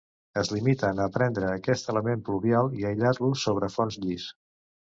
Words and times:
Es 0.41 0.47
limiten 0.53 1.01
a 1.03 1.05
prendre 1.17 1.49
aquest 1.57 1.93
element 1.93 2.25
pluvial 2.31 2.73
i 2.81 2.89
a 2.89 2.91
aïllar-lo 2.95 3.31
sobre 3.45 3.73
fons 3.77 4.03
llis. 4.07 4.29